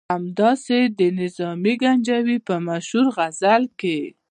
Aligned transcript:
همداسې 0.13 0.79
د 0.99 1.01
نظامي 1.21 1.73
ګنجوي 1.83 2.37
په 2.47 2.55
مشهور 2.67 3.05
غزل 3.15 3.63
کې. 3.79 3.97